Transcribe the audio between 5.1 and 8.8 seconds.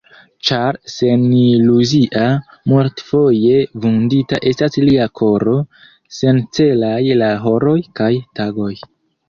koro, sencelaj la horoj kaj tagoj.